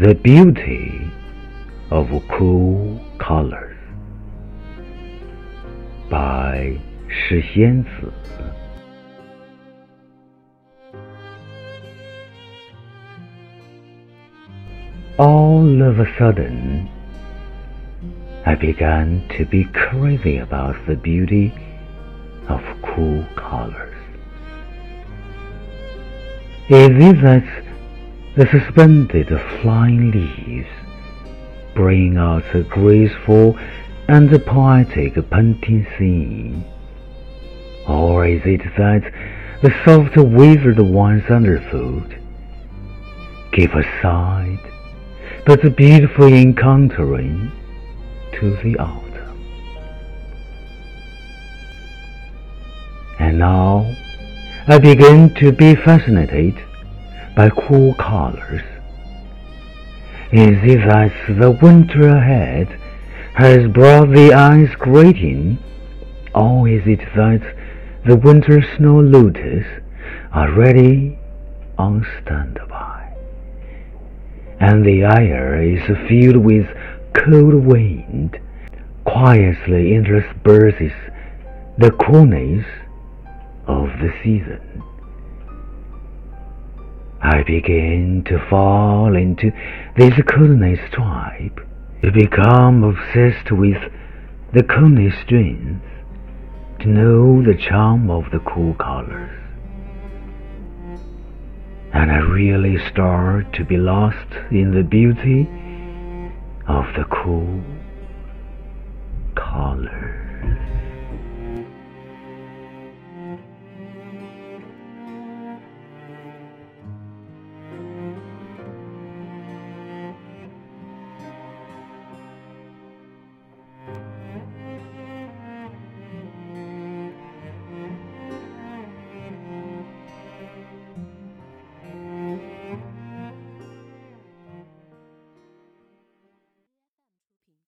[0.00, 1.10] The beauty
[1.90, 3.76] of cool colors
[6.08, 8.10] by 石仙子。
[15.18, 16.88] All of a sudden,
[18.46, 21.52] I began to be crazy about the beauty
[22.48, 23.94] of cool colors.
[26.70, 27.63] Is it that
[28.35, 29.29] the suspended
[29.61, 30.67] flying leaves
[31.73, 33.57] bring out a graceful
[34.09, 36.65] and poetic painting scene?
[37.87, 39.09] Or is it that
[39.61, 42.13] the soft withered ones underfoot
[43.53, 44.59] give a side
[45.45, 47.53] but beautiful encountering
[48.33, 49.45] to the autumn?
[53.17, 53.95] And now
[54.67, 56.61] I begin to be fascinated
[57.35, 58.61] by cool colors.
[60.31, 62.79] Is it that the winter ahead
[63.35, 65.57] has brought the ice grating,
[66.33, 67.41] or is it that
[68.05, 69.65] the winter snow lotus
[70.31, 71.17] are ready
[71.77, 73.13] on standby,
[74.59, 76.67] and the air is filled with
[77.13, 78.39] cold wind,
[79.03, 80.93] quietly intersperses
[81.77, 82.65] the coolness
[83.67, 84.81] of the season?
[87.25, 89.51] I begin to fall into
[89.97, 91.59] this coolness tribe,
[92.03, 93.81] to become obsessed with
[94.53, 95.81] the coolness strength,
[96.81, 99.31] to know the charm of the cool colors.
[101.93, 105.49] And I really start to be lost in the beauty
[106.67, 107.59] of the cool
[109.33, 110.04] colors.